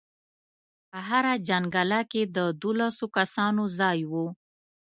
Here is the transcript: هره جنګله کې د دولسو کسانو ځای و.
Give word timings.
هره 1.07 1.33
جنګله 1.47 2.01
کې 2.11 2.21
د 2.35 2.37
دولسو 2.61 3.05
کسانو 3.17 3.63
ځای 3.79 3.99
و. 4.11 4.13